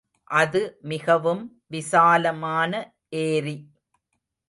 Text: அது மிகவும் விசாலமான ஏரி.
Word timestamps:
அது 0.31 0.61
மிகவும் 0.83 1.43
விசாலமான 1.67 2.71
ஏரி. 3.21 3.57